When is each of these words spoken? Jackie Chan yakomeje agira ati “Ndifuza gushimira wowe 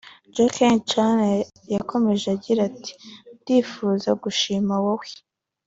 Jackie 0.33 0.79
Chan 0.89 1.17
yakomeje 1.75 2.25
agira 2.35 2.61
ati 2.69 2.91
“Ndifuza 3.41 4.09
gushimira 4.23 4.81
wowe 4.85 5.09